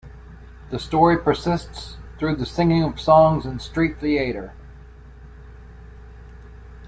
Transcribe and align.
The 0.71 0.79
story 0.79 1.19
persists 1.19 1.97
through 2.17 2.37
the 2.37 2.45
singing 2.47 2.81
of 2.81 2.99
songs 2.99 3.45
and 3.45 3.61
street 3.61 3.99
theatre. 3.99 4.53